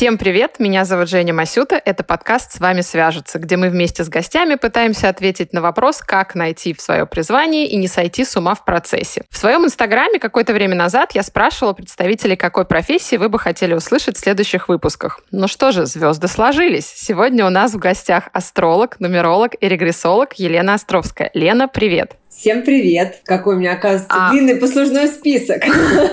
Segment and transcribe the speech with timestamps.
[0.00, 4.08] Всем привет, меня зовут Женя Масюта, это подкаст «С вами свяжется», где мы вместе с
[4.08, 8.54] гостями пытаемся ответить на вопрос, как найти в свое призвание и не сойти с ума
[8.54, 9.24] в процессе.
[9.28, 14.16] В своем инстаграме какое-то время назад я спрашивала представителей, какой профессии вы бы хотели услышать
[14.16, 15.20] в следующих выпусках.
[15.32, 16.86] Ну что же, звезды сложились.
[16.86, 21.30] Сегодня у нас в гостях астролог, нумеролог и регрессолог Елена Островская.
[21.34, 22.19] Лена, привет!
[22.30, 23.22] Всем привет!
[23.24, 24.30] Какой у меня, оказывается, а...
[24.30, 25.64] длинный послужной список.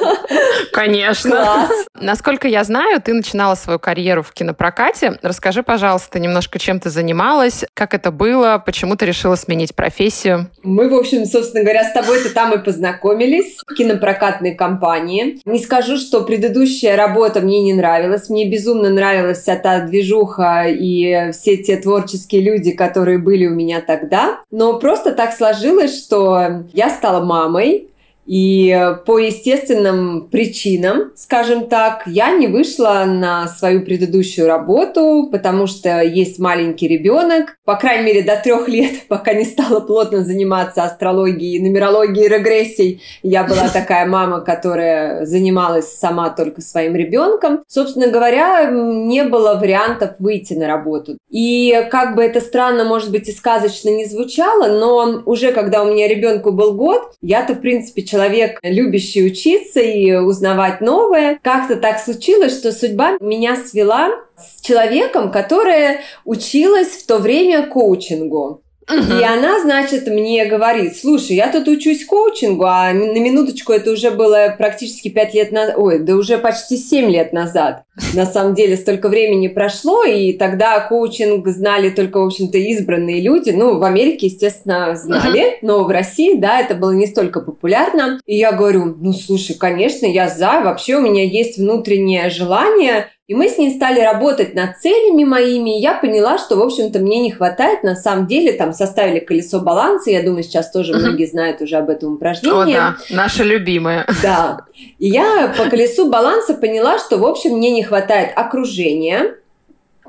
[0.73, 1.30] Конечно.
[1.30, 1.71] Класс.
[1.94, 5.20] Насколько я знаю, ты начинала свою карьеру в кинопрокате.
[5.22, 10.49] Расскажи, пожалуйста, немножко, чем ты занималась, как это было, почему ты решила сменить профессию?
[10.63, 15.39] Мы, в общем, собственно говоря, с тобой-то там и познакомились в кинопрокатной компании.
[15.45, 18.30] Не скажу, что предыдущая работа мне не нравилась.
[18.30, 23.81] Мне безумно нравилась вся та движуха и все те творческие люди, которые были у меня
[23.81, 24.39] тогда.
[24.49, 27.89] Но просто так сложилось, что я стала мамой,
[28.28, 36.02] и по естественным причинам, скажем так, я не вышла на свою предыдущую работу, потому что
[36.02, 41.61] есть маленький ребенок, по крайней мере, до трех лет, пока не стала плотно заниматься астрологией,
[41.61, 43.02] нумерологией, регрессией.
[43.23, 47.64] Я была такая мама, которая занималась сама только своим ребенком.
[47.67, 51.17] Собственно говоря, не было вариантов выйти на работу.
[51.30, 55.91] И как бы это странно, может быть, и сказочно не звучало, но уже когда у
[55.91, 61.39] меня ребенку был год, я-то, в принципе, человек человек, любящий учиться и узнавать новое.
[61.43, 68.63] Как-то так случилось, что судьба меня свела с человеком, которая училась в то время коучингу.
[68.89, 74.11] И она, значит, мне говорит, слушай, я тут учусь коучингу, а на минуточку это уже
[74.11, 77.83] было практически пять лет назад, ой, да уже почти семь лет назад.
[78.13, 83.49] На самом деле столько времени прошло, и тогда коучинг знали только, в общем-то, избранные люди.
[83.49, 88.22] Ну, в Америке, естественно, знали, но в России, да, это было не столько популярно.
[88.25, 93.35] И я говорю, ну, слушай, конечно, я за, вообще у меня есть внутреннее желание и
[93.35, 97.21] мы с ней стали работать над целями моими, и я поняла, что, в общем-то, мне
[97.21, 100.99] не хватает, на самом деле, там, составили колесо баланса, я думаю, сейчас тоже uh-huh.
[100.99, 102.75] многие знают уже об этом упражнении.
[102.75, 104.07] О, да, наше любимое.
[104.23, 104.61] Да.
[104.97, 109.35] И я по колесу баланса поняла, что, в общем, мне не хватает окружения,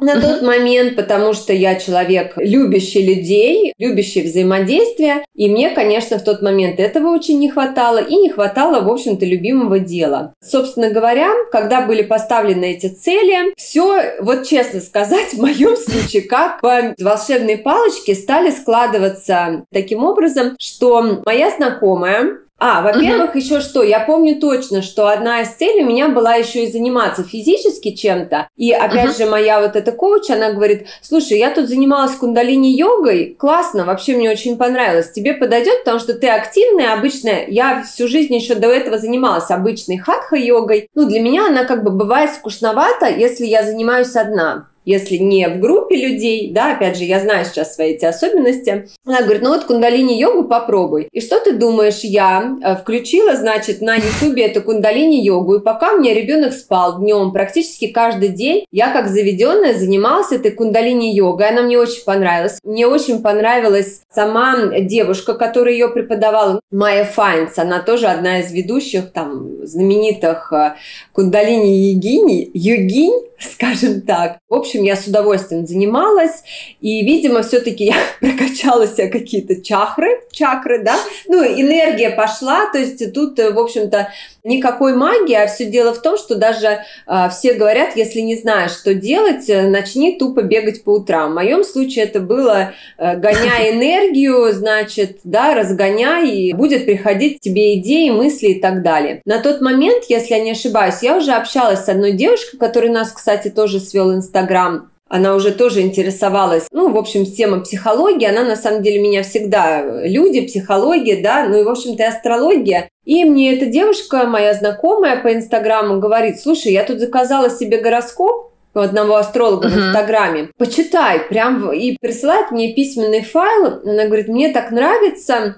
[0.01, 5.25] на тот момент, потому что я человек, любящий людей, любящий взаимодействие.
[5.35, 7.99] И мне, конечно, в тот момент этого очень не хватало.
[7.99, 10.35] И не хватало, в общем-то, любимого дела.
[10.43, 16.61] Собственно говоря, когда были поставлены эти цели, все, вот честно сказать, в моем случае, как
[16.61, 23.39] по волшебной палочке стали складываться таким образом, что моя знакомая, а, во-первых, угу.
[23.39, 27.23] еще что, я помню точно, что одна из целей у меня была еще и заниматься
[27.23, 28.49] физически чем-то.
[28.57, 29.19] И опять угу.
[29.19, 34.29] же, моя вот эта коуч, она говорит, слушай, я тут занималась кундалини-йогой, классно, вообще мне
[34.31, 35.13] очень понравилось.
[35.13, 37.47] Тебе подойдет, потому что ты активная, обычная.
[37.47, 40.89] Я всю жизнь еще до этого занималась обычной хатха-йогой.
[40.95, 45.61] Ну, для меня она как бы бывает скучновата, если я занимаюсь одна если не в
[45.61, 48.89] группе людей, да, опять же, я знаю сейчас свои эти особенности.
[49.05, 51.09] Она говорит, ну вот кундалини-йогу попробуй.
[51.13, 55.99] И что ты думаешь, я э, включила, значит, на ютубе эту кундалини-йогу, и пока у
[55.99, 61.79] меня ребенок спал днем, практически каждый день, я как заведенная занималась этой кундалини-йогой, она мне
[61.79, 62.59] очень понравилась.
[62.65, 69.13] Мне очень понравилась сама девушка, которая ее преподавала, Майя Файнс, она тоже одна из ведущих
[69.13, 70.77] там знаменитых э,
[71.13, 74.39] кундалини-йогинь, йогинь, скажем так.
[74.49, 76.43] В общем, я с удовольствием занималась,
[76.81, 80.97] и, видимо, все-таки я прокачала себе какие-то чакры, чакры, да,
[81.27, 84.13] ну, энергия пошла, то есть тут, в общем-то,
[84.45, 88.73] никакой магии, а все дело в том, что даже э, все говорят, если не знаешь,
[88.73, 91.33] что делать, э, начни тупо бегать по утрам.
[91.33, 97.79] В моем случае это было э, гоняя энергию, значит, да, разгоняй, и будет приходить тебе
[97.79, 99.21] идеи, мысли и так далее.
[99.25, 103.13] На тот момент, если я не ошибаюсь, я уже общалась с одной девушкой, которая нас,
[103.13, 108.57] кстати, тоже свел Инстаграм она уже тоже интересовалась, ну, в общем, тема психологии, она на
[108.57, 112.89] самом деле меня всегда, люди, психология, да, ну и, в общем-то, и астрология.
[113.05, 118.49] И мне эта девушка, моя знакомая по Инстаграму, говорит, слушай, я тут заказала себе гороскоп,
[118.75, 119.73] у одного астролога uh-huh.
[119.73, 120.51] в Инстаграме.
[120.57, 123.81] Почитай, прям и присылает мне письменный файл.
[123.85, 125.57] Она говорит, мне так нравится,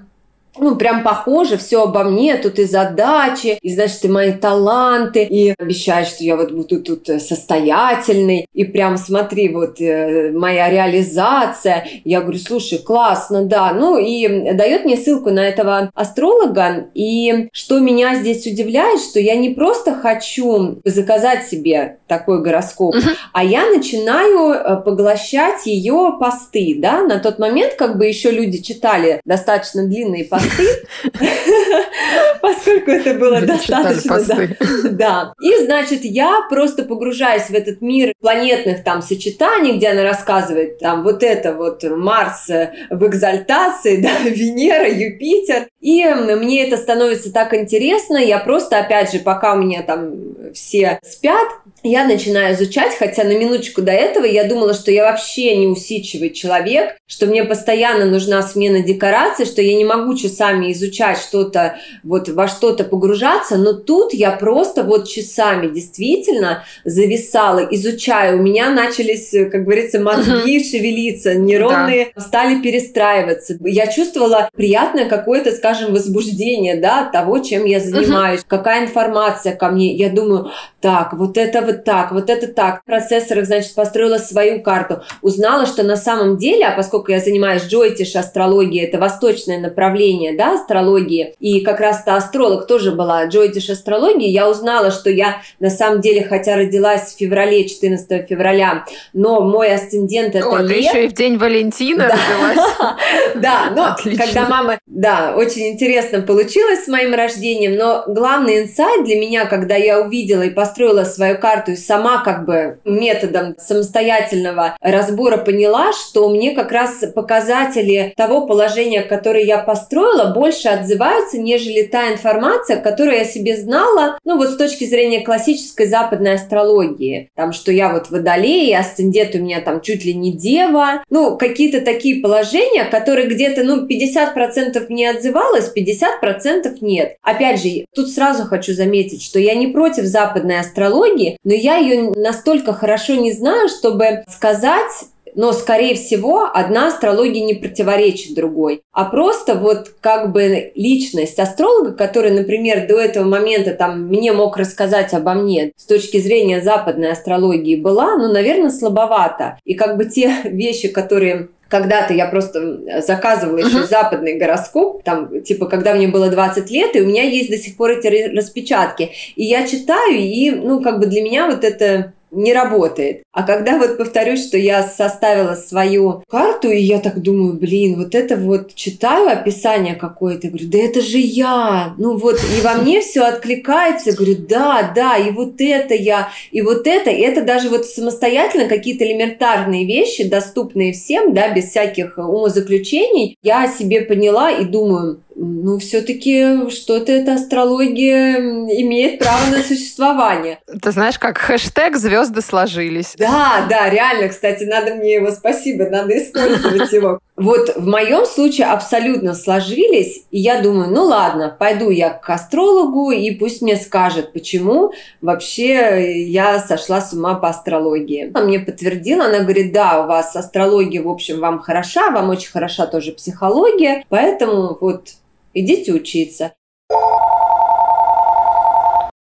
[0.57, 5.53] ну, прям похоже, все обо мне, тут и задачи, и, значит, и мои таланты, и
[5.57, 11.87] обещает, что я вот буду тут э, состоятельный, и прям смотри, вот э, моя реализация.
[12.03, 13.73] Я говорю, слушай, классно, да.
[13.73, 19.35] Ну, и дает мне ссылку на этого астролога, и что меня здесь удивляет, что я
[19.35, 23.15] не просто хочу заказать себе такой гороскоп, uh-huh.
[23.33, 28.61] а я начинаю э, поглощать ее посты, да, на тот момент как бы еще люди
[28.61, 30.83] читали достаточно длинные посты, посты,
[32.41, 34.19] поскольку это было достаточно.
[34.91, 35.33] Да.
[35.41, 41.03] И, значит, я просто погружаюсь в этот мир планетных там сочетаний, где она рассказывает там
[41.03, 45.67] вот это вот Марс в экзальтации, да, Венера, Юпитер.
[45.81, 50.13] И мне это становится так интересно, я просто, опять же, пока у меня там
[50.53, 51.47] все спят,
[51.83, 56.29] я начинаю изучать, хотя на минуточку до этого я думала, что я вообще не усидчивый
[56.29, 62.29] человек, что мне постоянно нужна смена декораций, что я не могу часами изучать что-то, вот
[62.29, 68.35] во что-то погружаться, но тут я просто вот часами действительно зависала, изучая.
[68.35, 72.21] У меня начались, как говорится, мозги шевелиться, нейронные да.
[72.21, 73.57] стали перестраиваться.
[73.61, 78.47] Я чувствовала приятное какое-то, скажем, возбуждение, да, от того, чем я занимаюсь, uh-huh.
[78.47, 79.93] какая информация ко мне.
[79.95, 80.51] Я думаю,
[80.81, 82.81] так, вот это вот так, вот это так.
[82.81, 85.03] В процессорах, значит, построила свою карту.
[85.21, 90.55] Узнала, что на самом деле, а поскольку я занимаюсь джойтиш астрологией, это восточное направление, да,
[90.55, 96.01] астрологии, и как раз-то астролог тоже была джойтиш астрологии, я узнала, что я на самом
[96.01, 101.07] деле, хотя родилась в феврале, 14 февраля, но мой асцендент это О, ты еще и
[101.07, 102.71] в день Валентина родилась.
[103.35, 104.77] Да, но когда мама...
[104.85, 110.43] Да, очень интересно получилось с моим рождением, но главный инсайт для меня, когда я увидела
[110.43, 116.71] и построила свою карту и сама как бы методом самостоятельного разбора поняла, что мне как
[116.71, 123.57] раз показатели того положения, которое я построила, больше отзываются, нежели та информация, которую я себе
[123.57, 127.29] знала, ну вот с точки зрения классической западной астрологии.
[127.35, 131.03] Там, что я вот водолей, асцендент у меня там чуть ли не дева.
[131.09, 137.15] Ну, какие-то такие положения, которые где-то, ну, 50% не отзывалось, 50% нет.
[137.21, 142.11] Опять же, тут сразу хочу заметить, что я не против западной астрологии, но я ее
[142.15, 144.91] настолько хорошо не знаю, чтобы сказать,
[145.35, 151.93] но, скорее всего, одна астрология не противоречит другой, а просто вот как бы личность астролога,
[151.93, 157.11] который, например, до этого момента там мне мог рассказать обо мне с точки зрения западной
[157.11, 159.57] астрологии была, ну, наверное, слабовато.
[159.63, 163.87] И как бы те вещи, которые когда-то я просто заказывала еще uh-huh.
[163.87, 167.77] западный гороскоп, там, типа, когда мне было 20 лет, и у меня есть до сих
[167.77, 169.11] пор эти распечатки.
[169.35, 173.23] И я читаю, и, ну, как бы для меня вот это не работает.
[173.33, 178.15] А когда вот повторюсь, что я составила свою карту, и я так думаю, блин, вот
[178.15, 181.93] это вот читаю описание какое-то, говорю, да это же я.
[181.97, 186.61] Ну вот, и во мне все откликается, говорю, да, да, и вот это я, и
[186.61, 192.17] вот это, и это даже вот самостоятельно какие-то элементарные вещи, доступные всем, да, без всяких
[192.17, 200.59] умозаключений, я себе поняла и думаю, ну, все-таки что-то эта астрология имеет право на существование.
[200.81, 203.15] Ты знаешь, как хэштег звезды сложились.
[203.17, 207.19] Да, да, реально, кстати, надо мне его, спасибо, надо использовать его.
[207.37, 213.09] Вот в моем случае абсолютно сложились, и я думаю, ну ладно, пойду я к астрологу,
[213.09, 214.91] и пусть мне скажет, почему
[215.21, 218.29] вообще я сошла с ума по астрологии.
[218.31, 222.51] Она мне подтвердила, она говорит, да, у вас астрология, в общем, вам хороша, вам очень
[222.51, 225.13] хороша тоже психология, поэтому вот
[225.53, 226.53] идите учиться.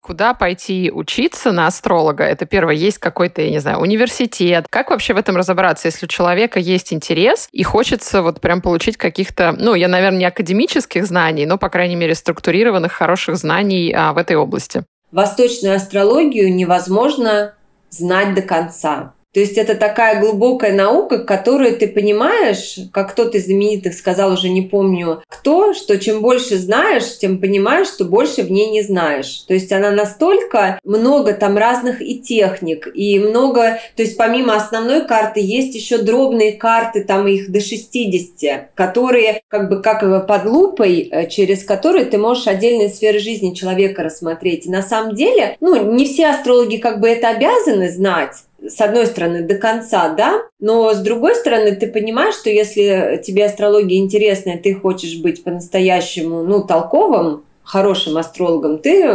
[0.06, 2.22] Куда пойти учиться на астролога?
[2.22, 4.66] Это первое, есть какой-то, я не знаю, университет.
[4.70, 8.96] Как вообще в этом разобраться, если у человека есть интерес и хочется вот прям получить
[8.96, 14.12] каких-то, ну, я, наверное, не академических знаний, но, по крайней мере, структурированных, хороших знаний а,
[14.12, 14.84] в этой области?
[15.10, 17.54] Восточную астрологию невозможно
[17.90, 19.15] знать до конца.
[19.36, 24.48] То есть это такая глубокая наука, которую ты понимаешь, как кто-то из знаменитых сказал, уже
[24.48, 29.44] не помню кто, что чем больше знаешь, тем понимаешь, что больше в ней не знаешь.
[29.46, 35.06] То есть она настолько много там разных и техник, и много, то есть помимо основной
[35.06, 41.10] карты есть еще дробные карты, там их до 60, которые как бы как под лупой,
[41.12, 44.64] э, через которые ты можешь отдельные сферы жизни человека рассмотреть.
[44.64, 49.06] И на самом деле, ну, не все астрологи как бы это обязаны знать, с одной
[49.06, 54.50] стороны, до конца, да, но с другой стороны, ты понимаешь, что если тебе астрология интересна,
[54.50, 59.08] и ты хочешь быть по-настоящему, ну, толковым, хорошим астрологом, ты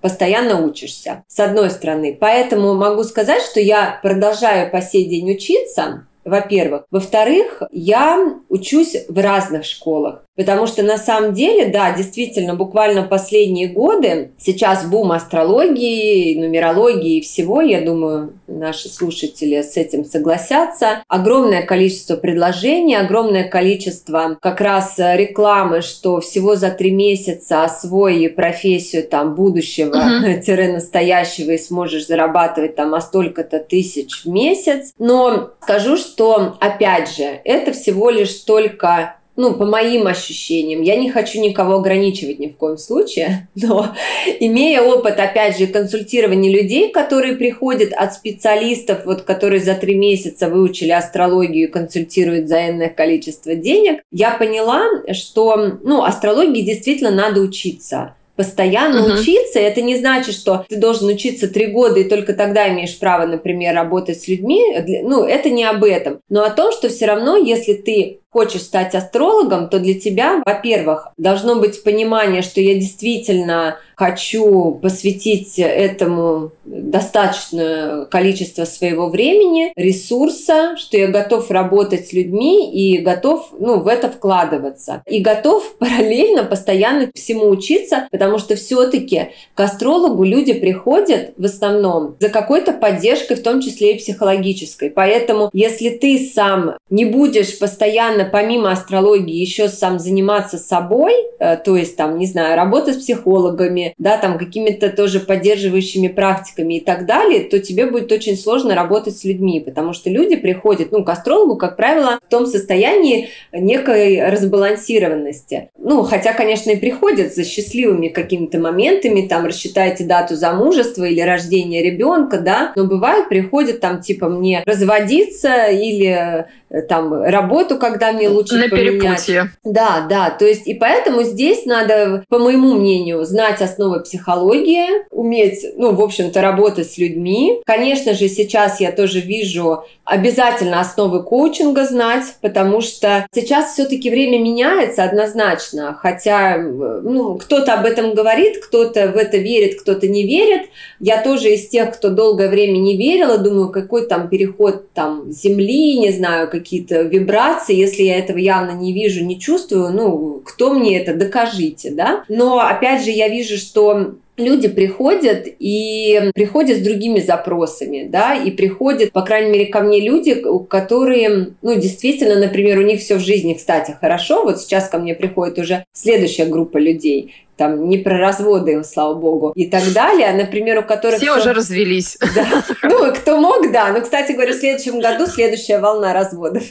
[0.00, 2.16] постоянно учишься, с одной стороны.
[2.18, 6.84] Поэтому могу сказать, что я продолжаю по сей день учиться, во-первых.
[6.90, 10.24] Во-вторых, я учусь в разных школах.
[10.36, 17.20] Потому что на самом деле, да, действительно, буквально последние годы, сейчас бум астрологии, нумерологии и
[17.20, 21.04] всего, я думаю, наши слушатели с этим согласятся.
[21.08, 29.04] Огромное количество предложений, огромное количество как раз рекламы, что всего за три месяца освои профессию
[29.04, 34.92] там будущего-настоящего и сможешь зарабатывать там а столько-то тысяч в месяц.
[34.98, 41.10] Но скажу, что, опять же, это всего лишь только ну, по моим ощущениям, я не
[41.10, 43.94] хочу никого ограничивать ни в коем случае, но
[44.40, 50.48] имея опыт, опять же, консультирования людей, которые приходят от специалистов, вот, которые за три месяца
[50.48, 57.40] выучили астрологию и консультируют за энное количество денег, я поняла, что, ну, астрологии действительно надо
[57.40, 58.14] учиться.
[58.36, 59.20] Постоянно uh-huh.
[59.20, 63.26] учиться, это не значит, что ты должен учиться три года и только тогда имеешь право,
[63.26, 64.60] например, работать с людьми.
[65.04, 66.18] Ну, это не об этом.
[66.28, 71.12] Но о том, что все равно, если ты хочешь стать астрологом, то для тебя, во-первых,
[71.16, 80.96] должно быть понимание, что я действительно хочу посвятить этому достаточное количество своего времени, ресурса, что
[80.96, 85.02] я готов работать с людьми и готов ну, в это вкладываться.
[85.06, 92.16] И готов параллельно постоянно всему учиться, потому что все-таки к астрологу люди приходят в основном
[92.18, 94.90] за какой-то поддержкой, в том числе и психологической.
[94.90, 101.56] Поэтому если ты сам не будешь постоянно нужно помимо астрологии еще сам заниматься собой, э,
[101.56, 106.80] то есть там, не знаю, работа с психологами, да, там какими-то тоже поддерживающими практиками и
[106.80, 111.04] так далее, то тебе будет очень сложно работать с людьми, потому что люди приходят, ну,
[111.04, 115.70] к астрологу, как правило, в том состоянии некой разбалансированности.
[115.78, 121.82] Ну, хотя, конечно, и приходят за счастливыми какими-то моментами, там, рассчитайте дату замужества или рождения
[121.82, 126.46] ребенка, да, но бывает, приходят там, типа, мне разводиться или
[126.82, 129.00] там работу, когда мне лучше На поменять.
[129.00, 129.50] перепутье.
[129.64, 135.64] Да, да, то есть и поэтому здесь надо, по моему мнению, знать основы психологии, уметь,
[135.76, 137.60] ну, в общем-то, работать с людьми.
[137.64, 144.38] Конечно же, сейчас я тоже вижу обязательно основы коучинга знать, потому что сейчас все-таки время
[144.38, 150.68] меняется однозначно, хотя ну, кто-то об этом говорит, кто-то в это верит, кто-то не верит.
[151.00, 155.98] Я тоже из тех, кто долгое время не верила, думаю, какой там переход там Земли,
[155.98, 160.98] не знаю, какие-то вибрации, если я этого явно не вижу, не чувствую, ну, кто мне
[160.98, 162.24] это, докажите, да?
[162.28, 168.50] Но, опять же, я вижу, что люди приходят и приходят с другими запросами, да, и
[168.50, 173.20] приходят, по крайней мере, ко мне люди, которые, ну, действительно, например, у них все в
[173.20, 178.18] жизни, кстати, хорошо, вот сейчас ко мне приходит уже следующая группа людей, там не про
[178.18, 181.18] разводы, слава богу, и так далее, например, у которых...
[181.18, 181.40] Все, все...
[181.40, 182.18] уже развелись.
[182.34, 182.64] Да.
[182.82, 183.92] Ну, кто мог, да.
[183.92, 186.64] Но, кстати говоря, в следующем году следующая волна разводов.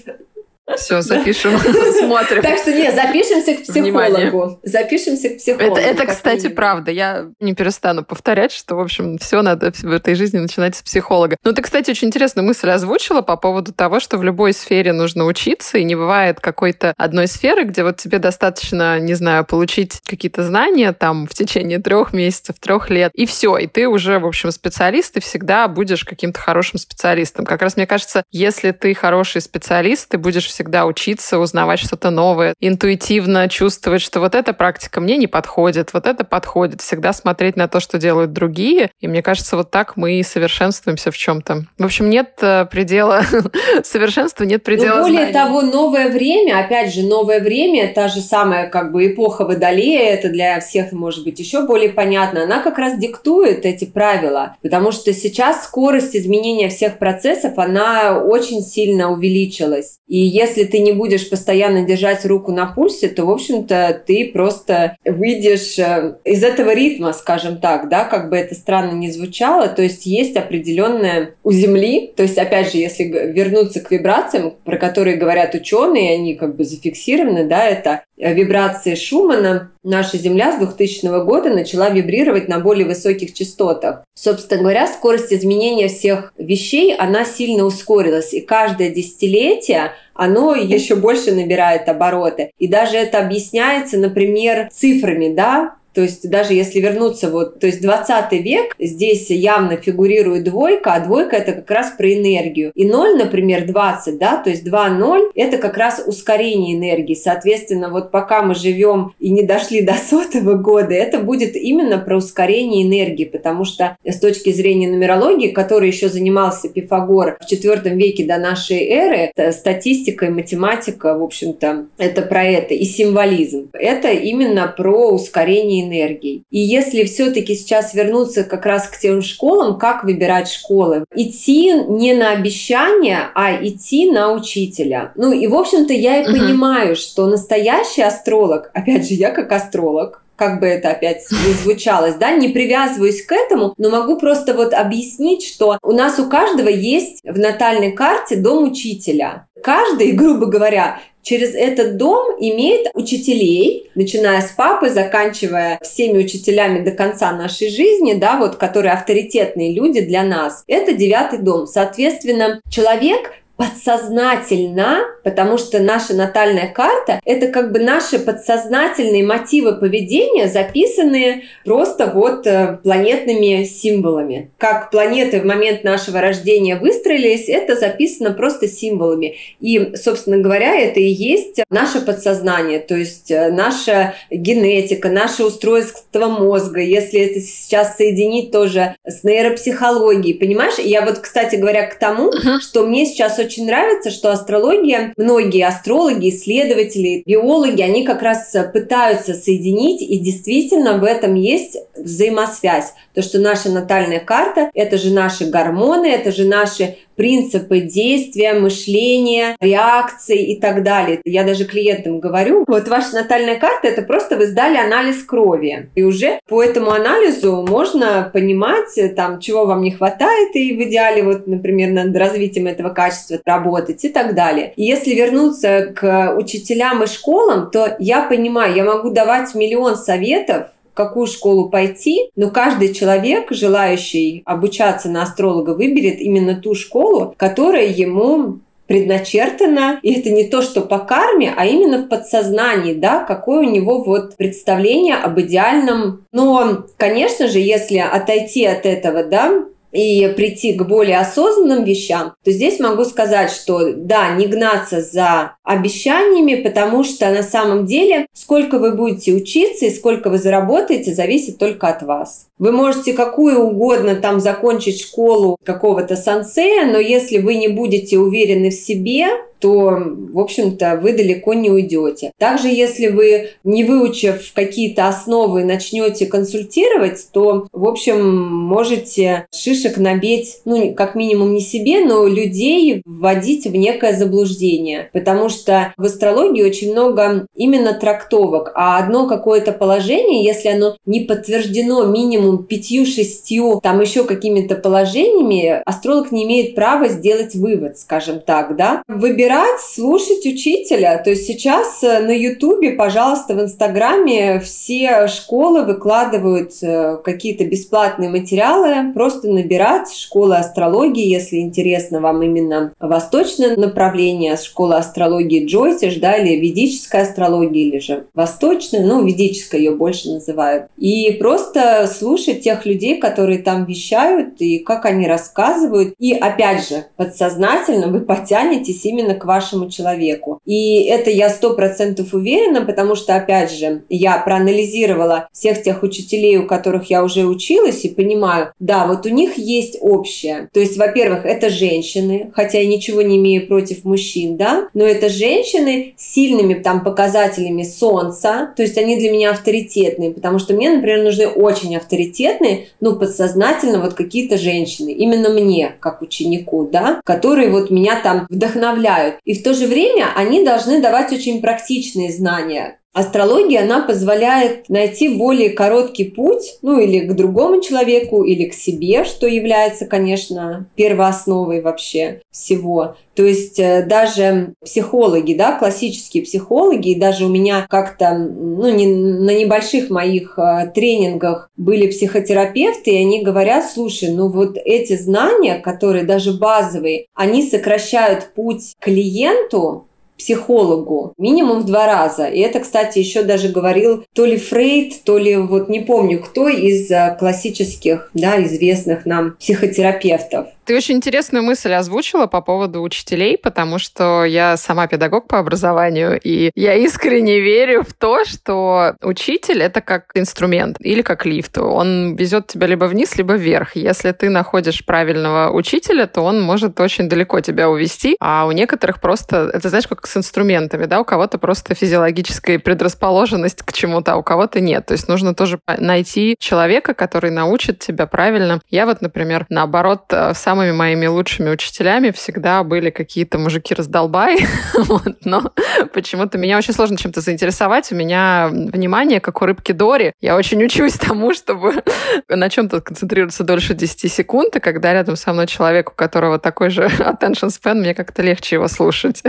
[0.77, 1.58] Все, запишем,
[2.00, 2.41] смотрим.
[2.41, 4.60] Так что не, запишемся к психологу.
[4.63, 5.75] Запишемся к психологу.
[5.75, 6.89] Это, это кстати, правда.
[6.89, 11.36] Я не перестану повторять, что, в общем, все надо в этой жизни начинать с психолога.
[11.43, 15.25] Ну, ты, кстати, очень интересную мысль озвучила по поводу того, что в любой сфере нужно
[15.25, 20.43] учиться, и не бывает какой-то одной сферы, где вот тебе достаточно, не знаю, получить какие-то
[20.43, 24.50] знания там в течение трех месяцев, трех лет, и все, и ты уже, в общем,
[24.51, 27.46] специалист, и всегда будешь каким-то хорошим специалистом.
[27.46, 32.53] Как раз мне кажется, если ты хороший специалист, ты будешь всегда учиться, узнавать что-то новое,
[32.60, 37.67] интуитивно чувствовать, что вот эта практика мне не подходит, вот это подходит, всегда смотреть на
[37.67, 38.91] то, что делают другие.
[39.00, 41.65] И мне кажется, вот так мы и совершенствуемся в чем-то.
[41.77, 43.24] В общем, нет э, предела
[43.83, 45.33] совершенства, нет предела Но более знаний.
[45.33, 50.29] того, новое время, опять же, новое время, та же самая как бы эпоха Водолея, это
[50.29, 55.13] для всех может быть еще более понятно, она как раз диктует эти правила, потому что
[55.13, 59.98] сейчас скорость изменения всех процессов, она очень сильно увеличилась.
[60.07, 64.98] И если ты не будешь постоянно держать руку на пульсе, то, в общем-то, ты просто
[65.04, 69.68] выйдешь э, из этого ритма, скажем так, да, как бы это странно не звучало.
[69.68, 74.78] То есть есть определенное у Земли, то есть, опять же, если вернуться к вибрациям, про
[74.78, 81.25] которые говорят ученые, они как бы зафиксированы, да, это вибрации Шумана, наша Земля с 2000
[81.25, 84.03] года начала вибрировать на более высоких частотах.
[84.13, 88.34] Собственно говоря, скорость изменения всех вещей, она сильно ускорилась.
[88.34, 92.51] И каждое десятилетие оно еще больше набирает обороты.
[92.60, 97.82] И даже это объясняется, например, цифрами, да, то есть даже если вернуться вот, то есть
[97.82, 102.72] 20 век, здесь явно фигурирует двойка, а двойка это как раз про энергию.
[102.76, 107.16] И 0, например, 20, да, то есть 2-0 это как раз ускорение энергии.
[107.16, 112.18] Соответственно, вот пока мы живем и не дошли до сотого года, это будет именно про
[112.18, 118.26] ускорение энергии, потому что с точки зрения нумерологии, которой еще занимался Пифагор в IV веке
[118.26, 123.70] до нашей эры, статистика и математика, в общем-то, это про это, и символизм.
[123.74, 126.44] Это именно про ускорение энергией.
[126.50, 131.06] И если все-таки сейчас вернуться как раз к тем школам, как выбирать школы?
[131.16, 135.12] Идти не на обещания, а идти на учителя.
[135.16, 136.38] Ну и, в общем-то, я и угу.
[136.38, 142.16] понимаю, что настоящий астролог, опять же, я как астролог, как бы это опять не звучалось,
[142.16, 146.70] да, не привязываюсь к этому, но могу просто вот объяснить, что у нас у каждого
[146.70, 149.48] есть в натальной карте дом учителя.
[149.62, 156.92] Каждый, грубо говоря, через этот дом имеет учителей, начиная с папы, заканчивая всеми учителями до
[156.92, 160.63] конца нашей жизни, да, вот, которые авторитетные люди для нас.
[160.68, 161.65] Это девятый дом.
[161.65, 163.32] Соответственно, человек
[163.63, 172.12] подсознательно, потому что наша натальная карта— это как бы наши подсознательные мотивы поведения, записанные просто
[172.13, 174.51] вот э, планетными символами.
[174.58, 179.36] Как планеты в момент нашего рождения выстроились, это записано просто символами.
[179.60, 186.27] И, собственно говоря, это и есть наше подсознание, то есть э, наша генетика, наше устройство
[186.27, 190.77] мозга, если это сейчас соединить тоже с нейропсихологией, понимаешь?
[190.77, 192.60] Я вот, кстати говоря, к тому, uh-huh.
[192.60, 199.33] что мне сейчас очень нравится, что астрология, многие астрологи, исследователи, биологи, они как раз пытаются
[199.33, 202.93] соединить, и действительно в этом есть взаимосвязь.
[203.13, 209.55] То, что наша натальная карта– это же наши гормоны, это же наши принципы действия, мышления,
[209.60, 211.22] реакции и так далее.
[211.25, 215.89] Я даже клиентам говорю, вот ваша натальная карта– это просто вы сдали анализ крови.
[215.96, 221.24] И уже по этому анализу можно понимать, там, чего вам не хватает, и в идеале,
[221.24, 224.74] вот, например, над развитием этого качества работать и так далее.
[224.75, 230.67] И если вернуться к учителям и школам, то я понимаю, я могу давать миллион советов,
[230.94, 237.88] какую школу пойти, но каждый человек, желающий обучаться на астролога, выберет именно ту школу, которая
[237.88, 243.60] ему предначертано, и это не то, что по карме, а именно в подсознании, да, какое
[243.60, 246.26] у него вот представление об идеальном.
[246.32, 252.52] Но, конечно же, если отойти от этого, да, и прийти к более осознанным вещам, то
[252.52, 258.80] здесь могу сказать, что да, не гнаться за обещаниями, потому что на самом деле сколько
[258.80, 262.48] вы будете учиться и сколько вы заработаете, зависит только от вас.
[262.58, 268.70] Вы можете какую угодно там закончить школу какого-то сансея, но если вы не будете уверены
[268.70, 269.28] в себе,
[269.63, 272.34] то, в общем-то, вы далеко не уйдете.
[272.38, 280.57] Также, если вы, не выучив какие-то основы, начнете консультировать, то, в общем, можете шишек набить,
[280.66, 285.09] ну, как минимум не себе, но людей вводить в некое заблуждение.
[285.14, 291.22] Потому что в астрологии очень много именно трактовок, а одно какое-то положение, если оно не
[291.22, 298.75] подтверждено минимум пятью-шестью, там еще какими-то положениями, астролог не имеет права сделать вывод, скажем так,
[298.75, 299.03] да.
[299.07, 301.22] Выбирать выбирать, слушать учителя.
[301.24, 308.29] То есть сейчас э, на Ютубе, пожалуйста, в Инстаграме все школы выкладывают э, какие-то бесплатные
[308.29, 309.13] материалы.
[309.13, 316.59] Просто набирать школы астрологии, если интересно вам именно восточное направление, школа астрологии Джойсиш, да, или
[316.59, 320.87] ведическая астрология, или же восточная, ну, ведическая ее больше называют.
[320.98, 326.16] И просто слушать тех людей, которые там вещают, и как они рассказывают.
[326.20, 330.62] И опять же, подсознательно вы потянетесь именно к к вашему человеку.
[330.66, 336.58] И это я сто процентов уверена, потому что, опять же, я проанализировала всех тех учителей,
[336.58, 340.70] у которых я уже училась, и понимаю, да, вот у них есть общее.
[340.72, 345.27] То есть, во-первых, это женщины, хотя я ничего не имею против мужчин, да, но это
[345.27, 350.90] женщины с сильными там показателями солнца, то есть они для меня авторитетные, потому что мне,
[350.90, 357.70] например, нужны очень авторитетные, ну, подсознательно вот какие-то женщины, именно мне, как ученику, да, которые
[357.70, 363.00] вот меня там вдохновляют и в то же время они должны давать очень практичные знания.
[363.14, 369.24] Астрология, она позволяет найти более короткий путь, ну или к другому человеку, или к себе,
[369.24, 373.16] что является, конечно, первоосновой вообще всего.
[373.36, 379.52] То есть э, даже психологи, да, классические психологи, даже у меня как-то, ну, не, на
[379.56, 386.26] небольших моих э, тренингах были психотерапевты, и они говорят, слушай, ну вот эти знания, которые
[386.26, 392.46] даже базовые, они сокращают путь клиенту психологу минимум в два раза.
[392.46, 396.67] И это, кстати, еще даже говорил то ли Фрейд, то ли вот не помню кто
[396.67, 400.67] из э, классических, да, известных нам психотерапевтов.
[400.85, 406.37] Ты очень интересную мысль озвучила по поводу учителей, потому что я сама педагог по образованию,
[406.43, 411.77] и я искренне верю в то, что учитель— это как инструмент или как лифт.
[411.77, 413.96] Он везет тебя либо вниз, либо вверх.
[413.96, 419.22] Если ты находишь правильного учителя, то он может очень далеко тебя увести, а у некоторых
[419.22, 424.35] просто, это знаешь, как с инструментами, да, у кого-то просто физиологическая предрасположенность к чему-то, а
[424.35, 425.05] у кого-то нет.
[425.05, 428.81] То есть нужно тоже найти человека, который научит тебя правильно.
[428.89, 434.57] Я вот, например, наоборот, в самом самыми моими лучшими учителями всегда были какие-то мужики-раздолбай,
[434.96, 435.72] вот, но
[436.14, 438.12] почему-то меня очень сложно чем-то заинтересовать.
[438.12, 440.33] У меня внимание, как у рыбки Дори.
[440.42, 442.03] Я очень учусь тому, чтобы
[442.50, 446.90] на чем-то концентрироваться дольше 10 секунд, и когда рядом со мной человек, у которого такой
[446.90, 449.44] же attention span, мне как-то легче его слушать.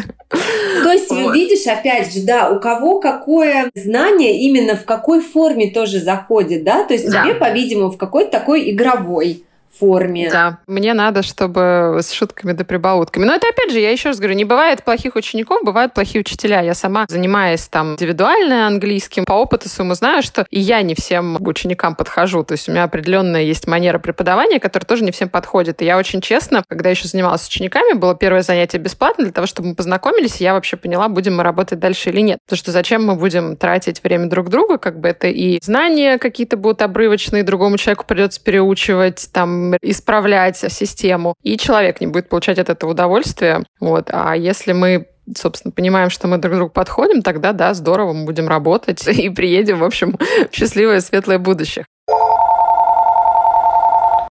[0.82, 1.34] То есть, вот.
[1.34, 6.84] видишь, опять же, да, у кого какое знание именно в какой форме тоже заходит, да?
[6.84, 7.22] То есть да.
[7.22, 9.46] тебе, по-видимому, в какой-то такой игровой
[9.78, 10.30] форме.
[10.30, 13.24] Да, мне надо, чтобы с шутками да прибаутками.
[13.24, 16.60] Но это, опять же, я еще раз говорю, не бывает плохих учеников, бывают плохие учителя.
[16.60, 21.37] Я сама, занимаясь там индивидуально английским, по опыту своему знаю, что и я не всем
[21.40, 22.44] ученикам подхожу.
[22.44, 25.82] То есть у меня определенная есть манера преподавания, которая тоже не всем подходит.
[25.82, 29.46] И я очень честно, когда еще занималась с учениками, было первое занятие бесплатно для того,
[29.46, 32.38] чтобы мы познакомились, и я вообще поняла, будем мы работать дальше или нет.
[32.46, 36.56] Потому что зачем мы будем тратить время друг друга, как бы это и знания какие-то
[36.56, 42.68] будут обрывочные, другому человеку придется переучивать, там исправлять систему, и человек не будет получать от
[42.70, 43.64] этого удовольствия.
[43.81, 44.09] Вот.
[44.12, 48.48] А если мы собственно, понимаем, что мы друг другу подходим, тогда, да, здорово, мы будем
[48.48, 50.18] работать и приедем, в общем,
[50.50, 51.87] в счастливое, светлое будущее.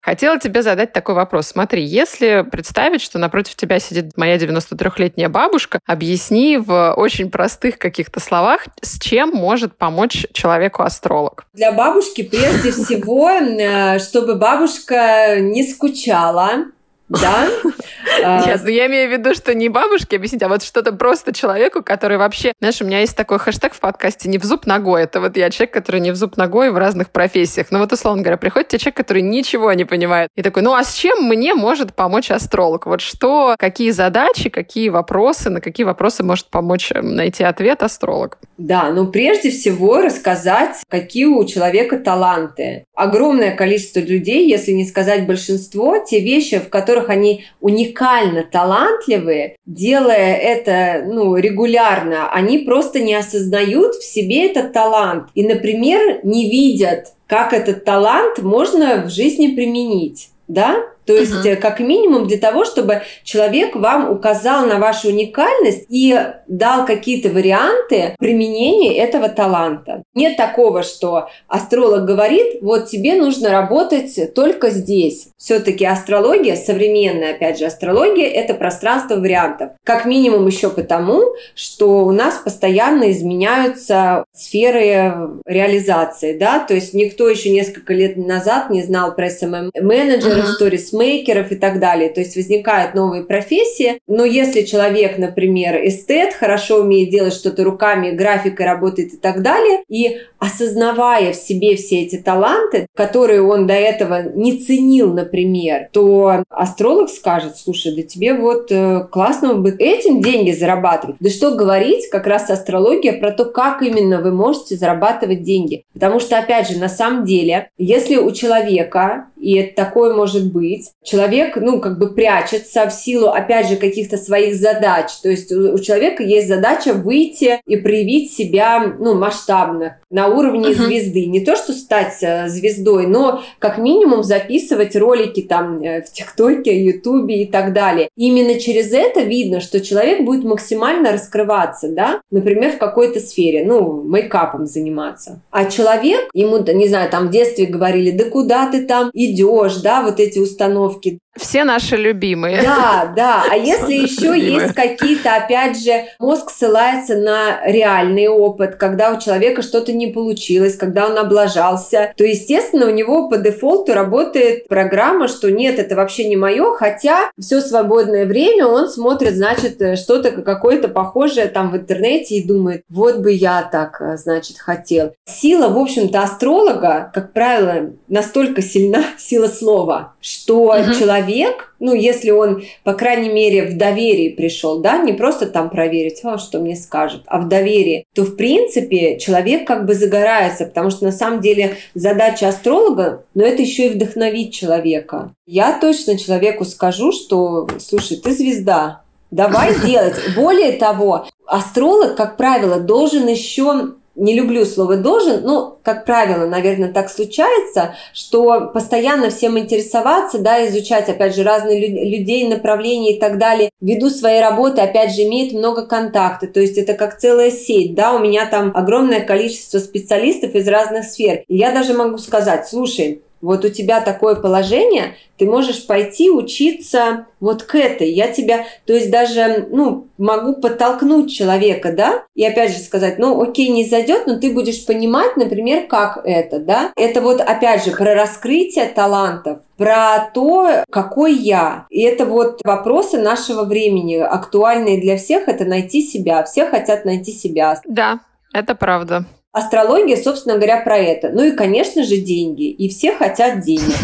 [0.05, 1.47] Хотела тебе задать такой вопрос.
[1.47, 8.21] Смотри, если представить, что напротив тебя сидит моя 93-летняя бабушка, объясни в очень простых каких-то
[8.21, 11.47] словах, с чем может помочь человеку астролог.
[11.55, 16.67] Для бабушки прежде всего, э, чтобы бабушка не скучала,
[17.09, 17.49] да?
[18.47, 21.83] Нет, ну я имею в виду, что не бабушке объяснить, а вот что-то просто человеку,
[21.83, 22.53] который вообще...
[22.61, 25.03] Знаешь, у меня есть такой хэштег в подкасте «не в зуб ногой».
[25.03, 27.67] Это вот я человек, который не в зуб ногой в разных профессиях.
[27.71, 30.31] Ну вот, условно говоря, приходит тебе человек, который ничего не понимает.
[30.37, 32.87] И такой, ну а с чем мне может помочь астролог?
[32.87, 38.39] Вот что, какие задачи, какие вопросы, на какие вопросы может помочь эм, найти ответ астролог?
[38.57, 42.85] Да, ну прежде всего рассказать, какие у человека таланты.
[42.95, 49.57] Огромное количество людей, если не сказать большинство, те вещи, в которых которых они уникально талантливые,
[49.67, 56.51] делая это ну, регулярно, они просто не осознают в себе этот талант и, например, не
[56.51, 60.29] видят, как этот талант можно в жизни применить.
[60.47, 60.77] Да?
[61.07, 61.57] То есть, uh-huh.
[61.57, 68.15] как минимум для того, чтобы человек вам указал на вашу уникальность и дал какие-то варианты
[68.19, 70.03] применения этого таланта.
[70.15, 75.29] Нет такого, что астролог говорит, вот тебе нужно работать только здесь.
[75.37, 79.73] Все-таки астрология, современная, опять же, астрология, это пространство вариантов.
[79.85, 85.15] Как минимум еще потому, что у нас постоянно изменяются сферы
[85.45, 90.53] реализации, да, то есть никто еще несколько лет назад не знал про SMM-менеджеров, uh-huh.
[90.55, 92.09] сторис мейкеров и так далее.
[92.09, 93.99] То есть возникают новые профессии.
[94.07, 99.83] Но если человек, например, эстет, хорошо умеет делать что-то руками, графикой работает и так далее,
[99.89, 106.43] и осознавая в себе все эти таланты, которые он до этого не ценил, например, то
[106.51, 111.17] астролог скажет, слушай, да тебе вот э, классно бы этим деньги зарабатывать.
[111.21, 115.85] Да что говорить, как раз астрология про то, как именно вы можете зарабатывать деньги.
[115.93, 120.91] Потому что, опять же, на самом деле, если у человека, и это такое может быть,
[121.03, 125.11] человек, ну, как бы прячется в силу, опять же, каких-то своих задач.
[125.23, 130.71] То есть у, у человека есть задача выйти и проявить себя, ну, масштабно, на уровне
[130.71, 130.87] uh-huh.
[130.87, 131.27] звезды.
[131.27, 136.83] Не то, что стать э, звездой, но как минимум записывать ролики там э, в ТикТоке,
[136.83, 138.09] Ютубе и так далее.
[138.17, 144.03] именно через это видно, что человек будет максимально раскрываться, да, например, в какой-то сфере, ну,
[144.03, 145.43] мейкапом заниматься.
[145.51, 150.03] А человек, ему, не знаю, там в детстве говорили, да куда ты там идешь, да,
[150.03, 152.63] вот эти установки, все наши любимые.
[152.63, 153.45] Да, да.
[153.51, 159.63] А если еще есть какие-то, опять же, мозг ссылается на реальный опыт, когда у человека
[159.63, 165.51] что-то не получилось, когда он облажался, то, естественно, у него по дефолту работает программа, что
[165.51, 171.47] нет, это вообще не мое, хотя все свободное время он смотрит, значит, что-то какое-то похожее
[171.47, 175.15] там в интернете и думает, вот бы я так, значит, хотел.
[175.27, 182.31] Сила, в общем-то, астролога, как правило, настолько сильна, сила слова, что человек человек, ну, если
[182.31, 186.77] он, по крайней мере, в доверии пришел, да, не просто там проверить, о, что мне
[186.77, 191.41] скажет, а в доверии, то, в принципе, человек как бы загорается, потому что на самом
[191.41, 195.33] деле задача астролога, но это еще и вдохновить человека.
[195.47, 200.17] Я точно человеку скажу, что, слушай, ты звезда, давай делать.
[200.37, 206.93] Более того, астролог, как правило, должен еще не люблю слово «должен», но, как правило, наверное,
[206.93, 213.39] так случается, что постоянно всем интересоваться, да, изучать, опять же, разные людей, направления и так
[213.39, 217.95] далее, ввиду своей работы, опять же, имеет много контактов, то есть это как целая сеть,
[217.95, 221.43] да, у меня там огромное количество специалистов из разных сфер.
[221.49, 227.27] И я даже могу сказать, слушай, вот у тебя такое положение, ты можешь пойти учиться
[227.41, 228.11] вот к этой.
[228.11, 233.41] Я тебя, то есть даже, ну, могу подтолкнуть человека, да, и опять же сказать, ну,
[233.43, 236.93] окей, не зайдет, но ты будешь понимать, например, как это, да.
[236.97, 241.87] Это вот, опять же, про раскрытие талантов, про то, какой я.
[241.91, 246.45] И это вот вопросы нашего времени, актуальные для всех, это найти себя.
[246.45, 247.81] Все хотят найти себя.
[247.87, 248.21] Да,
[248.53, 249.27] это правда.
[249.55, 251.29] Астрология, собственно говоря, про это.
[251.29, 252.69] Ну и, конечно же, деньги.
[252.71, 253.95] И все хотят денег.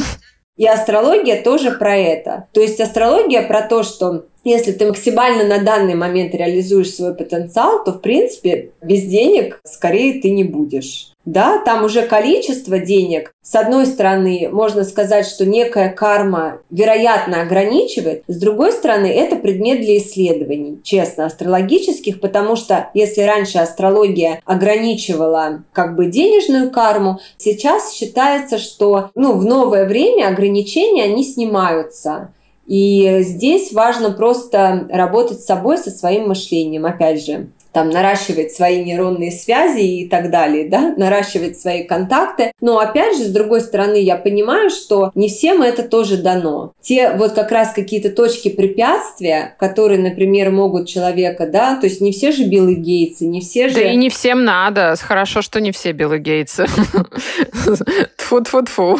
[0.56, 2.46] И астрология тоже про это.
[2.54, 7.84] То есть астрология про то, что если ты максимально на данный момент реализуешь свой потенциал,
[7.84, 11.10] то, в принципе, без денег скорее ты не будешь.
[11.26, 18.24] Да, там уже количество денег, с одной стороны, можно сказать, что некая карма, вероятно, ограничивает,
[18.26, 25.62] с другой стороны, это предмет для исследований, честно, астрологических, потому что если раньше астрология ограничивала
[25.72, 32.32] как бы денежную карму, сейчас считается, что ну, в новое время ограничения, они снимаются.
[32.70, 38.84] И здесь важно просто работать с собой, со своим мышлением, опять же там наращивать свои
[38.84, 42.52] нейронные связи и так далее, да, наращивать свои контакты.
[42.60, 46.72] Но опять же, с другой стороны, я понимаю, что не всем это тоже дано.
[46.80, 52.12] Те вот как раз какие-то точки препятствия, которые, например, могут человека, да, то есть не
[52.12, 53.76] все же Билл Гейтсы, не все же...
[53.76, 54.94] Да и не всем надо.
[55.00, 56.66] Хорошо, что не все Билл Гейтсы.
[58.16, 58.98] тфу тфу тфу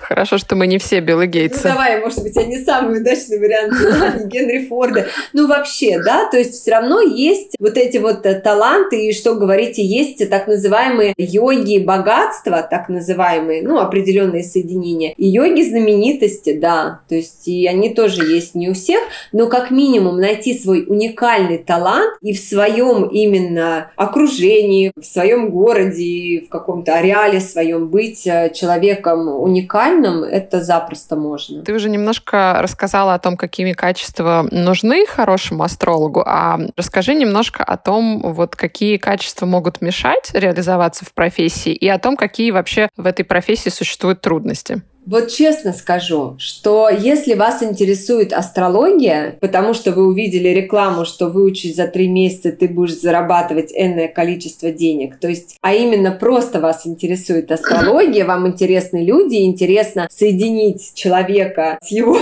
[0.00, 1.60] Хорошо, что мы не все Билл Гейтсы.
[1.64, 5.06] Ну, давай, может быть, я не самый удачный вариант, Генри Форда.
[5.32, 9.12] Ну, вообще, да, то есть все равно есть вот эти вот вот э, таланты, и
[9.12, 16.58] что говорите, есть так называемые йоги богатства, так называемые, ну, определенные соединения, и йоги знаменитости,
[16.58, 19.00] да, то есть и они тоже есть не у всех,
[19.32, 26.44] но как минимум найти свой уникальный талант и в своем именно окружении, в своем городе,
[26.46, 31.62] в каком-то ареале своем быть э, человеком уникальным, это запросто можно.
[31.62, 37.76] Ты уже немножко рассказала о том, какими качества нужны хорошему астрологу, а расскажи немножко о
[37.76, 42.88] том, том, вот какие качества могут мешать реализоваться в профессии и о том, какие вообще
[42.96, 44.82] в этой профессии существуют трудности.
[45.04, 51.76] Вот честно скажу, что если вас интересует астрология, потому что вы увидели рекламу, что выучить
[51.76, 56.86] за три месяца ты будешь зарабатывать энное количество денег, то есть, а именно просто вас
[56.86, 62.18] интересует астрология, вам интересны люди, интересно соединить человека с его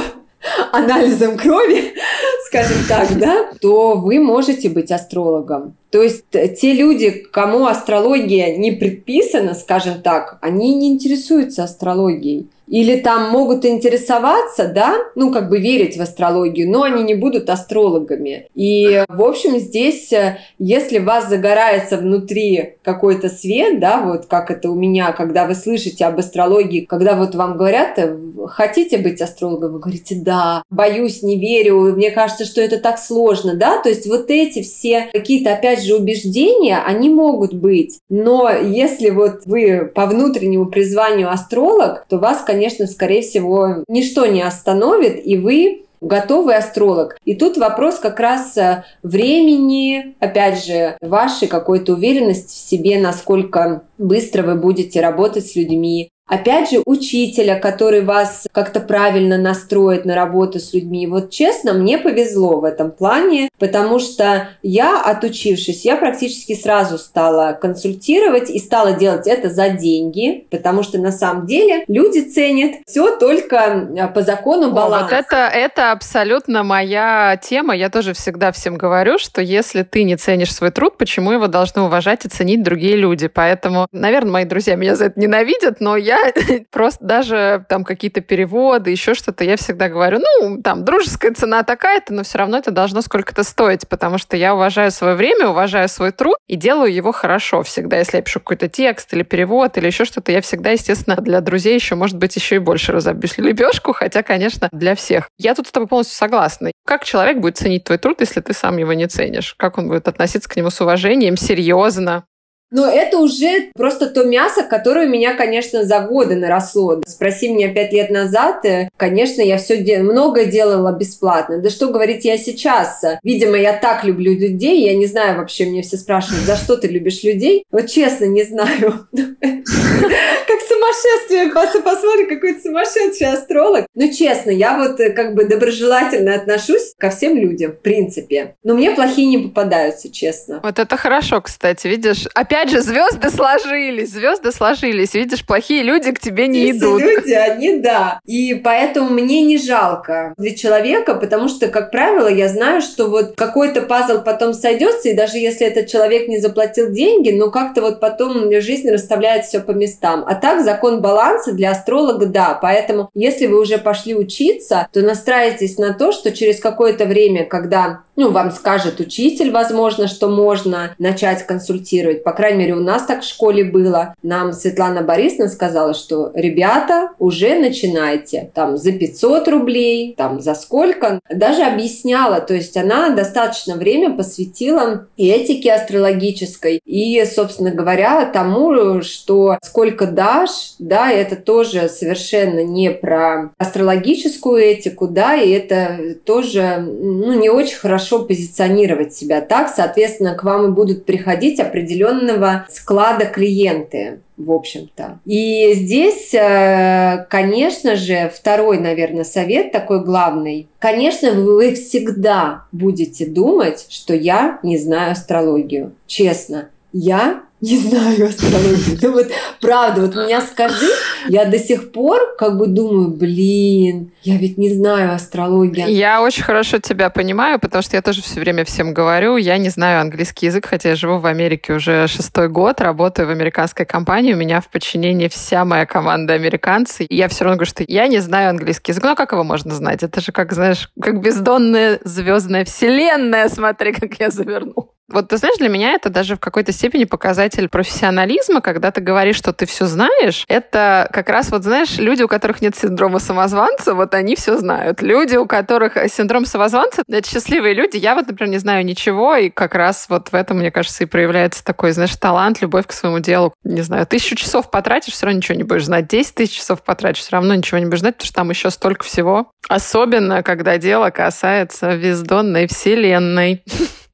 [0.73, 1.95] анализом крови,
[2.47, 5.75] скажем так, да, то вы можете быть астрологом.
[5.91, 13.01] То есть те люди, кому астрология не предписана, скажем так, они не интересуются астрологией или
[13.01, 18.49] там могут интересоваться, да, ну, как бы верить в астрологию, но они не будут астрологами.
[18.55, 24.71] И, в общем, здесь, э, если вас загорается внутри какой-то свет, да, вот как это
[24.71, 28.17] у меня, когда вы слышите об астрологии, когда вот вам говорят, э,
[28.49, 33.55] хотите быть астрологом, вы говорите, да, боюсь, не верю, мне кажется, что это так сложно,
[33.55, 39.11] да, то есть вот эти все какие-то, опять же, убеждения, они могут быть, но если
[39.11, 45.27] вот вы по внутреннему призванию астролог, то вас, конечно, конечно, скорее всего, ничто не остановит,
[45.27, 47.19] и вы готовый астролог.
[47.27, 53.83] И тут вопрос как раз э, времени, опять же, вашей какой-то уверенности в себе, насколько
[53.99, 60.17] быстро вы будете работать с людьми, Опять же, учителя, который вас как-то правильно настроит на
[60.17, 61.07] работу с людьми.
[61.07, 67.53] Вот честно, мне повезло в этом плане, потому что я, отучившись, я практически сразу стала
[67.53, 73.17] консультировать и стала делать это за деньги, потому что на самом деле люди ценят все
[73.17, 75.05] только а, по закону баланса.
[75.05, 77.77] вот это, это абсолютно моя тема.
[77.77, 81.83] Я тоже всегда всем говорю, что если ты не ценишь свой труд, почему его должны
[81.83, 83.29] уважать и ценить другие люди?
[83.29, 86.16] Поэтому, наверное, мои друзья меня за это ненавидят, но я
[86.71, 92.13] просто даже там какие-то переводы, еще что-то, я всегда говорю, ну, там, дружеская цена такая-то,
[92.13, 96.13] но все равно это должно сколько-то стоить, потому что я уважаю свое время, уважаю свой
[96.13, 97.99] труд и делаю его хорошо всегда.
[97.99, 101.75] Если я пишу какой-то текст или перевод или еще что-то, я всегда, естественно, для друзей
[101.75, 105.29] еще, может быть, еще и больше разобью лебешку, хотя, конечно, для всех.
[105.39, 106.71] Я тут с тобой полностью согласна.
[106.87, 109.55] Как человек будет ценить твой труд, если ты сам его не ценишь?
[109.57, 112.25] Как он будет относиться к нему с уважением, серьезно?
[112.71, 117.01] Но это уже просто то мясо, которое у меня, конечно, за годы наросло.
[117.07, 120.03] Спроси меня пять лет назад, э, конечно, я все дел...
[120.03, 121.59] многое делала бесплатно.
[121.59, 123.05] Да что говорить я сейчас?
[123.23, 126.89] Видимо, я так люблю людей, я не знаю вообще, мне все спрашивают, за что ты
[126.89, 127.65] любишь людей?
[127.71, 129.09] Вот честно, не знаю.
[129.13, 133.87] Как сумасшествие, посмотри, какой то сумасшедший астролог.
[133.95, 138.57] Ну, честно, я вот э, как бы доброжелательно отношусь ко всем людям, в принципе.
[138.63, 140.61] Но мне плохие не попадаются, честно.
[140.63, 142.27] Вот это хорошо, кстати, видишь.
[142.35, 145.15] Опять опять же, звезды сложились, звезды сложились.
[145.15, 147.01] Видишь, плохие люди к тебе не Эти идут.
[147.03, 148.21] люди, они да.
[148.25, 153.35] И поэтому мне не жалко для человека, потому что, как правило, я знаю, что вот
[153.37, 158.01] какой-то пазл потом сойдется, и даже если этот человек не заплатил деньги, но как-то вот
[158.01, 160.25] потом жизнь расставляет все по местам.
[160.27, 162.59] А так закон баланса для астролога, да.
[162.61, 168.01] Поэтому, если вы уже пошли учиться, то настраивайтесь на то, что через какое-то время, когда
[168.17, 172.25] ну, вам скажет учитель, возможно, что можно начать консультировать.
[172.25, 174.15] По крайней мере, у нас так в школе было.
[174.23, 178.51] Нам Светлана Борисовна сказала, что ребята, уже начинайте.
[178.55, 181.21] Там за 500 рублей, там за сколько.
[181.31, 189.03] Даже объясняла, то есть она достаточно время посвятила и этике астрологической, и, собственно говоря, тому,
[189.03, 196.79] что сколько дашь, да, это тоже совершенно не про астрологическую этику, да, и это тоже
[196.79, 202.36] ну, не очень хорошо позиционировать себя так, соответственно, к вам и будут приходить определенного
[202.69, 205.21] склада клиенты в общем-то.
[205.25, 210.69] И здесь, э, конечно же, второй, наверное, совет такой главный.
[210.79, 215.93] Конечно, вы всегда будете думать, что я не знаю астрологию.
[216.07, 218.99] Честно, я не знаю астрологию.
[219.01, 219.29] Ну вот,
[219.61, 220.89] правда, вот меня скажи,
[221.29, 225.89] я до сих пор как бы думаю, блин, я ведь не знаю астрологию.
[225.89, 229.71] Я очень хорошо тебя понимаю, потому что я тоже все время всем говорю, я не
[229.71, 234.35] знаю английский язык, хотя я живу в Америке уже шестой год, работаю в американской компании,
[234.35, 238.07] у меня в подчинении вся моя команда американцы, и я все равно говорю, что я
[238.07, 239.03] не знаю английский язык.
[239.03, 240.03] Ну, а как его можно знать?
[240.03, 244.96] Это же как, знаешь, как бездонная звездная вселенная, смотри, как я завернул.
[245.09, 249.37] Вот ты знаешь, для меня это даже в какой-то степени показатель профессионализма, когда ты говоришь,
[249.37, 250.45] что ты все знаешь.
[250.49, 255.03] Это как раз вот, знаешь, люди, у которых нет синдрома самозванца, вот они все знают.
[255.03, 257.97] Люди, у которых синдром самозванца, это счастливые люди.
[257.97, 261.07] Я вот, например, не знаю ничего, и как раз вот в этом, мне кажется, и
[261.07, 263.55] проявляется такой, знаешь, талант, любовь к своему делу.
[263.63, 266.09] Не знаю, тысячу часов потратишь, все равно ничего не будешь знать.
[266.09, 269.05] Десять тысяч часов потратишь, все равно ничего не будешь знать, потому что там еще столько
[269.05, 269.51] всего.
[269.69, 273.63] Особенно, когда дело касается бездонной вселенной.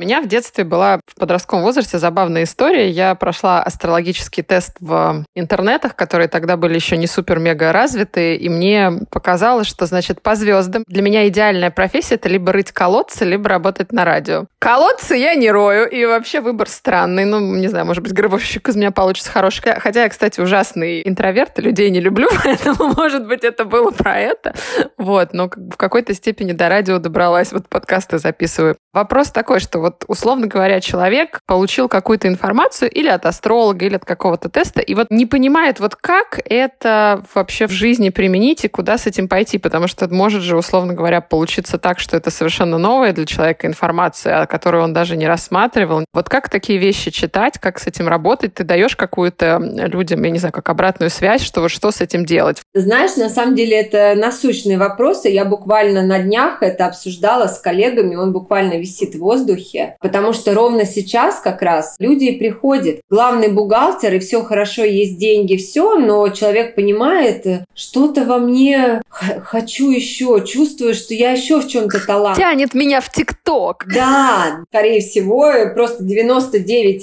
[0.00, 2.88] У меня в детстве была в подростковом возрасте забавная история.
[2.88, 8.92] Я прошла астрологический тест в интернетах, которые тогда были еще не супер-мега развиты, и мне
[9.10, 13.92] показалось, что, значит, по звездам для меня идеальная профессия— это либо рыть колодцы, либо работать
[13.92, 14.46] на радио.
[14.58, 17.26] Колодцы я не рою, и вообще выбор странный.
[17.26, 19.78] Ну, не знаю, может быть, гробовщик из меня получится хороший.
[19.80, 24.54] Хотя я, кстати, ужасный интроверт, людей не люблю, поэтому, может быть, это было про это.
[24.96, 28.78] Вот, но в какой-то степени до радио добралась, вот подкасты записываю.
[28.94, 33.96] Вопрос такой, что вот вот, условно говоря, человек получил какую-то информацию или от астролога, или
[33.96, 38.68] от какого-то теста, и вот не понимает, вот как это вообще в жизни применить и
[38.68, 42.78] куда с этим пойти, потому что может же, условно говоря, получиться так, что это совершенно
[42.78, 46.04] новая для человека информация, которую он даже не рассматривал.
[46.12, 48.54] Вот как такие вещи читать, как с этим работать?
[48.54, 52.24] Ты даешь какую-то людям, я не знаю, как обратную связь, что вот что с этим
[52.24, 52.62] делать?
[52.72, 55.28] Знаешь, на самом деле это насущные вопросы.
[55.28, 59.96] Я буквально на днях это обсуждала с коллегами, он буквально висит в воздухе.
[60.00, 63.00] Потому что ровно сейчас как раз люди приходят.
[63.10, 69.90] Главный бухгалтер, и все хорошо, есть деньги, все, но человек понимает, что-то во мне хочу
[69.90, 72.36] еще, чувствую, что я еще в чем-то талант.
[72.36, 73.84] Тянет меня в ТикТок.
[73.92, 77.00] Да, скорее всего, просто 99,99%,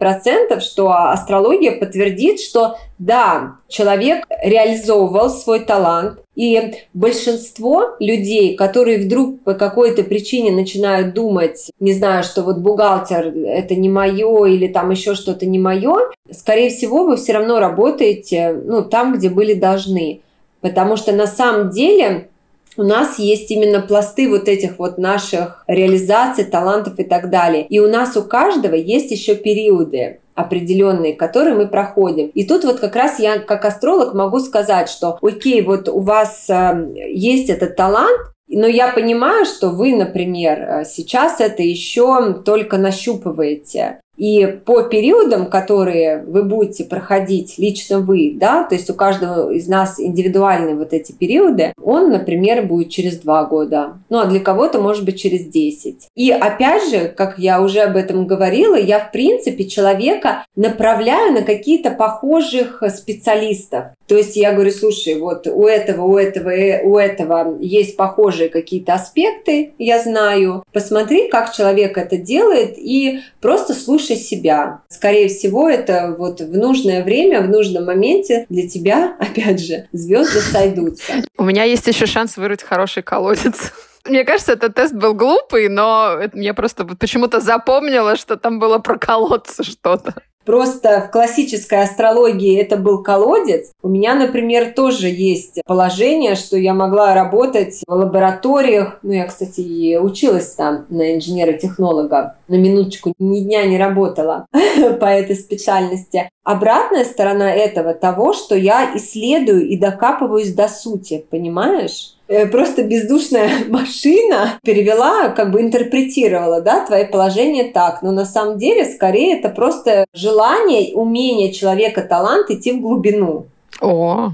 [0.00, 9.40] ,99%, что астрология подтвердит, что да, человек реализовывал свой талант, и большинство людей, которые вдруг
[9.42, 14.90] по какой-то причине начинают думать, не знаю, что вот бухгалтер это не мое или там
[14.90, 20.20] еще что-то не мое, скорее всего, вы все равно работаете ну, там, где были должны.
[20.60, 22.28] Потому что на самом деле
[22.76, 27.66] у нас есть именно пласты вот этих вот наших реализаций, талантов и так далее.
[27.66, 32.28] И у нас у каждого есть еще периоды определенные, которые мы проходим.
[32.28, 36.48] И тут вот как раз я как астролог могу сказать, что окей, вот у вас
[36.48, 42.78] э, есть этот талант, но я понимаю, что вы, например, э, сейчас это еще только
[42.78, 44.00] нащупываете.
[44.20, 49.66] И по периодам, которые вы будете проходить, лично вы, да, то есть у каждого из
[49.66, 54.78] нас индивидуальные вот эти периоды, он, например, будет через два года, ну а для кого-то
[54.78, 56.08] может быть через 10.
[56.14, 61.40] И опять же, как я уже об этом говорила, я в принципе человека направляю на
[61.40, 63.86] какие-то похожих специалистов.
[64.10, 68.48] То есть я говорю, слушай, вот у этого, у этого, э, у этого есть похожие
[68.48, 70.64] какие-то аспекты, я знаю.
[70.72, 74.80] Посмотри, как человек это делает, и просто слушай себя.
[74.88, 80.40] Скорее всего, это вот в нужное время, в нужном моменте для тебя, опять же, звезды
[80.40, 81.12] сойдутся.
[81.38, 83.72] У меня есть еще шанс вырыть хороший колодец.
[84.04, 88.98] Мне кажется, этот тест был глупый, но мне просто почему-то запомнила, что там было про
[88.98, 90.14] колодцы что-то.
[90.44, 93.72] Просто в классической астрологии это был колодец.
[93.82, 98.98] У меня, например, тоже есть положение, что я могла работать в лабораториях.
[99.02, 102.36] Ну, я, кстати, и училась там на инженера-технолога.
[102.48, 104.46] На минуточку ни дня не работала
[105.00, 106.30] по этой специальности.
[106.42, 112.14] Обратная сторона этого того, что я исследую и докапываюсь до сути, понимаешь?
[112.28, 118.00] Э, просто бездушная машина перевела, как бы интерпретировала, да, твое положение так.
[118.02, 123.46] Но на самом деле, скорее, это просто желание, умение человека, талант идти в глубину.
[123.80, 124.32] О.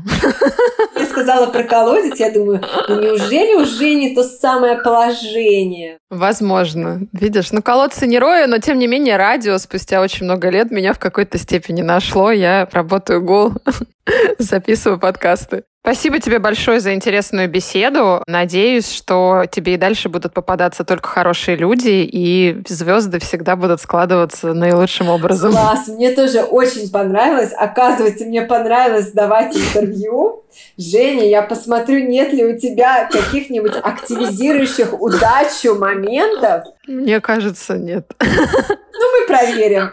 [0.96, 5.98] Я сказала про колодец, я думаю, ну неужели уже не то самое положение?
[6.10, 7.02] Возможно.
[7.12, 10.92] Видишь, ну колодцы не рою, но тем не менее радио спустя очень много лет меня
[10.92, 12.30] в какой-то степени нашло.
[12.32, 13.52] Я работаю гол,
[14.38, 15.64] записываю подкасты.
[15.86, 18.20] Спасибо тебе большое за интересную беседу.
[18.26, 24.52] Надеюсь, что тебе и дальше будут попадаться только хорошие люди, и звезды всегда будут складываться
[24.52, 25.52] наилучшим образом.
[25.52, 27.52] Класс, мне тоже очень понравилось.
[27.56, 30.42] Оказывается, мне понравилось давать интервью.
[30.76, 36.64] Женя, я посмотрю, нет ли у тебя каких-нибудь активизирующих удачу моментов.
[36.88, 38.12] Мне кажется, нет.
[38.20, 39.92] Ну, мы проверим.